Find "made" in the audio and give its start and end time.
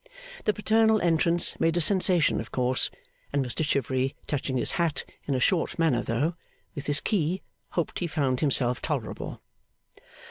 1.59-1.77